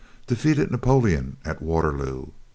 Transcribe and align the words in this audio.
Defeated 0.25 0.71
Napoleon 0.71 1.37
at 1.45 1.61
Waterloo. 1.61 2.31